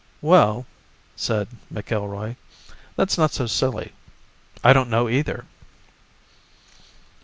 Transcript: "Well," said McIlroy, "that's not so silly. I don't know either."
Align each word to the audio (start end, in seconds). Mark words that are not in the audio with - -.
"Well," 0.23 0.65
said 1.15 1.47
McIlroy, 1.71 2.35
"that's 2.95 3.19
not 3.19 3.33
so 3.33 3.45
silly. 3.45 3.91
I 4.63 4.73
don't 4.73 4.89
know 4.89 5.07
either." 5.07 5.45